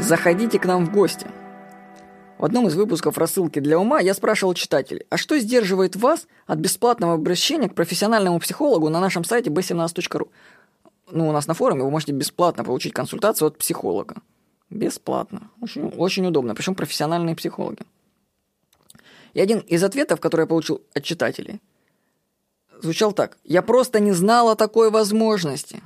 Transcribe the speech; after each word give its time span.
Заходите 0.00 0.58
к 0.58 0.64
нам 0.64 0.86
в 0.86 0.92
гости. 0.92 1.26
В 2.38 2.44
одном 2.44 2.66
из 2.66 2.74
выпусков 2.74 3.18
рассылки 3.18 3.58
для 3.58 3.78
ума 3.78 4.00
я 4.00 4.14
спрашивал 4.14 4.54
читателей, 4.54 5.04
а 5.10 5.18
что 5.18 5.38
сдерживает 5.38 5.94
вас 5.94 6.26
от 6.46 6.58
бесплатного 6.58 7.14
обращения 7.14 7.68
к 7.68 7.74
профессиональному 7.74 8.40
психологу 8.40 8.88
на 8.88 8.98
нашем 8.98 9.24
сайте 9.24 9.50
b17.ru? 9.50 10.28
Ну, 11.10 11.28
у 11.28 11.32
нас 11.32 11.46
на 11.46 11.54
форуме 11.54 11.84
вы 11.84 11.90
можете 11.90 12.12
бесплатно 12.12 12.64
получить 12.64 12.94
консультацию 12.94 13.48
от 13.48 13.58
психолога. 13.58 14.16
Бесплатно. 14.70 15.50
Очень, 15.60 15.88
очень 15.88 16.26
удобно, 16.26 16.54
причем 16.54 16.74
профессиональные 16.74 17.36
психологи. 17.36 17.82
И 19.34 19.40
один 19.40 19.58
из 19.58 19.84
ответов, 19.84 20.18
который 20.18 20.42
я 20.42 20.46
получил 20.46 20.82
от 20.94 21.04
читателей, 21.04 21.60
звучал 22.80 23.12
так. 23.12 23.36
«Я 23.44 23.62
просто 23.62 24.00
не 24.00 24.12
знал 24.12 24.48
о 24.48 24.56
такой 24.56 24.90
возможности». 24.90 25.82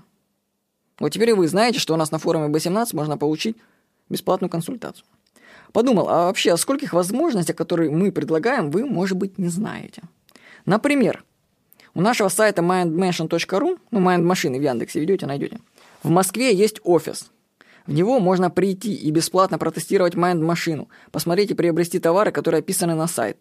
Вот 1.01 1.11
теперь 1.11 1.35
вы 1.35 1.49
знаете, 1.49 1.81
что 1.81 1.95
у 1.95 1.97
нас 1.97 2.13
на 2.13 2.19
форуме 2.19 2.47
B17 2.47 2.95
можно 2.95 3.19
получить 3.19 3.57
бесплатную 4.09 4.51
консультацию. 4.51 5.07
Подумал, 5.73 6.09
а 6.09 6.27
вообще 6.27 6.53
о 6.53 6.57
скольких 6.57 6.93
возможностях, 6.93 7.57
которые 7.57 7.91
мы 7.91 8.13
предлагаем, 8.13 8.71
вы, 8.71 8.87
может 8.87 9.17
быть, 9.19 9.39
не 9.39 9.49
знаете. 9.49 10.03
Например, 10.67 11.25
у 11.95 12.01
нашего 12.01 12.29
сайта 12.29 12.63
mindmansion.ru, 12.63 13.79
ну, 13.91 14.01
mindmашины 14.01 14.59
в 14.59 14.63
Яндексе 14.63 15.01
ведете, 15.01 15.27
найдете, 15.27 15.59
в 16.03 16.11
Москве 16.11 16.55
есть 16.55 16.81
офис. 16.85 17.31
В 17.87 17.93
него 17.93 18.19
можно 18.19 18.51
прийти 18.51 18.95
и 18.95 19.11
бесплатно 19.11 19.59
протестировать 19.59 20.15
Mind-машину, 20.15 20.89
посмотреть 21.13 21.51
и 21.51 21.55
приобрести 21.55 21.99
товары, 21.99 22.31
которые 22.33 22.61
описаны 22.61 22.95
на 22.95 23.07
сайте. 23.07 23.41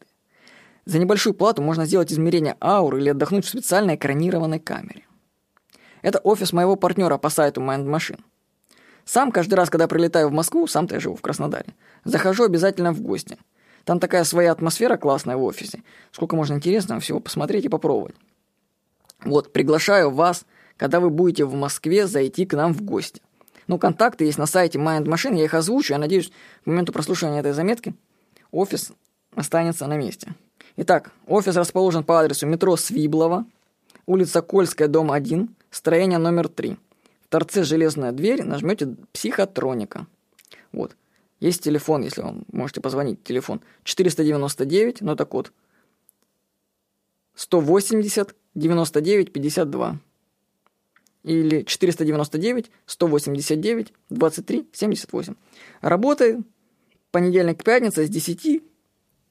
За 0.85 0.99
небольшую 0.99 1.33
плату 1.33 1.61
можно 1.61 1.85
сделать 1.85 2.11
измерение 2.11 2.57
ауры 2.59 2.99
или 2.99 3.09
отдохнуть 3.09 3.45
в 3.45 3.49
специальной 3.49 3.95
экранированной 3.95 4.59
камере. 4.59 5.05
Это 6.01 6.19
офис 6.19 6.51
моего 6.51 6.75
партнера 6.75 7.17
по 7.17 7.29
сайту 7.29 7.61
Mind 7.61 7.85
Machine. 7.85 8.19
Сам 9.05 9.31
каждый 9.31 9.55
раз, 9.55 9.69
когда 9.69 9.87
прилетаю 9.87 10.29
в 10.29 10.33
Москву, 10.33 10.67
сам-то 10.67 10.95
я 10.95 11.01
живу 11.01 11.15
в 11.15 11.21
Краснодаре, 11.21 11.73
захожу 12.05 12.43
обязательно 12.43 12.93
в 12.93 13.01
гости. 13.01 13.37
Там 13.83 13.99
такая 13.99 14.23
своя 14.23 14.51
атмосфера 14.51 14.95
классная 14.95 15.35
в 15.35 15.43
офисе. 15.43 15.83
Сколько 16.11 16.35
можно 16.35 16.53
интересного 16.53 17.01
всего 17.01 17.19
посмотреть 17.19 17.65
и 17.65 17.69
попробовать. 17.69 18.15
Вот, 19.25 19.51
приглашаю 19.51 20.09
вас, 20.09 20.45
когда 20.77 20.99
вы 20.99 21.09
будете 21.09 21.45
в 21.45 21.53
Москве, 21.53 22.07
зайти 22.07 22.45
к 22.45 22.53
нам 22.53 22.73
в 22.73 22.81
гости. 22.81 23.21
Ну, 23.67 23.77
контакты 23.77 24.25
есть 24.25 24.37
на 24.37 24.45
сайте 24.45 24.79
Mind 24.79 25.05
Machine, 25.05 25.37
я 25.37 25.45
их 25.45 25.53
озвучу. 25.53 25.93
Я 25.93 25.99
надеюсь, 25.99 26.31
к 26.63 26.65
моменту 26.65 26.91
прослушивания 26.91 27.39
этой 27.39 27.53
заметки 27.53 27.93
офис 28.51 28.91
останется 29.35 29.87
на 29.87 29.97
месте. 29.97 30.33
Итак, 30.77 31.11
офис 31.27 31.55
расположен 31.55 32.03
по 32.03 32.19
адресу 32.19 32.47
метро 32.47 32.75
Свиблова, 32.77 33.45
улица 34.05 34.41
Кольская, 34.41 34.87
дом 34.87 35.11
1, 35.11 35.55
строение 35.69 36.19
номер 36.19 36.47
3. 36.47 36.77
Торце 37.33 37.63
железная 37.63 38.11
дверь, 38.11 38.43
нажмете 38.43 38.95
психотроника. 39.11 40.05
Вот. 40.71 40.95
Есть 41.39 41.63
телефон, 41.63 42.03
если 42.03 42.21
вам 42.21 42.45
можете 42.51 42.79
позвонить. 42.79 43.23
Телефон 43.23 43.61
499, 43.85 45.01
ну 45.01 45.15
так 45.15 45.33
вот. 45.33 45.51
180 47.33 48.35
99 48.53 49.33
52 49.33 49.99
или 51.23 51.63
499 51.63 52.69
189 52.85 53.93
23 54.11 54.69
78. 54.71 55.33
Работает 55.81 56.37
понедельник 57.09 57.61
к 57.61 57.63
пятнице 57.63 58.05
с 58.05 58.09
10 58.11 58.61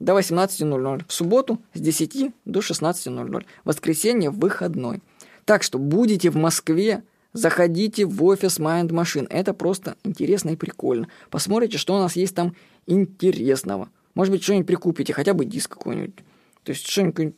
до 0.00 0.18
18.00. 0.18 1.04
В 1.06 1.12
субботу 1.12 1.62
с 1.72 1.78
10 1.80 2.34
до 2.46 2.58
16.00. 2.58 3.46
Воскресенье 3.62 4.30
выходной. 4.30 5.00
Так 5.44 5.62
что 5.62 5.78
будете 5.78 6.30
в 6.30 6.36
Москве, 6.36 7.04
заходите 7.32 8.04
в 8.04 8.22
офис 8.24 8.58
Mind 8.58 8.88
Machine. 8.88 9.26
Это 9.28 9.54
просто 9.54 9.96
интересно 10.04 10.50
и 10.50 10.56
прикольно. 10.56 11.08
Посмотрите, 11.30 11.78
что 11.78 11.94
у 11.94 11.98
нас 11.98 12.16
есть 12.16 12.34
там 12.34 12.54
интересного. 12.86 13.88
Может 14.14 14.32
быть, 14.32 14.42
что-нибудь 14.42 14.66
прикупите, 14.66 15.12
хотя 15.12 15.34
бы 15.34 15.44
диск 15.44 15.70
какой-нибудь. 15.72 16.16
То 16.62 16.70
есть 16.72 16.86
что-нибудь 16.86 17.34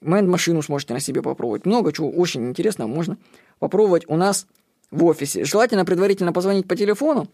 Майнд-машину 0.00 0.62
сможете 0.62 0.94
на 0.94 1.00
себе 1.00 1.22
попробовать. 1.22 1.66
Много 1.66 1.92
чего 1.92 2.10
очень 2.10 2.46
интересного 2.48 2.88
можно 2.88 3.18
попробовать 3.58 4.04
у 4.08 4.16
нас 4.16 4.46
в 4.90 5.04
офисе. 5.04 5.44
Желательно 5.44 5.84
предварительно 5.84 6.32
позвонить 6.32 6.68
по 6.68 6.76
телефону, 6.76 7.28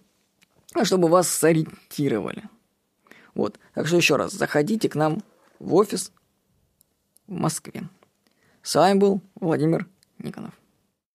чтобы 0.85 1.09
вас 1.09 1.29
сориентировали. 1.29 2.45
Вот. 3.35 3.59
Так 3.75 3.87
что 3.87 3.97
еще 3.97 4.17
раз, 4.17 4.33
заходите 4.33 4.89
к 4.89 4.95
нам 4.95 5.23
в 5.59 5.75
офис 5.75 6.13
в 7.27 7.33
Москве. 7.33 7.89
С 8.63 8.75
вами 8.75 8.99
был 8.99 9.21
Владимир 9.35 9.87
Никонов. 10.19 10.55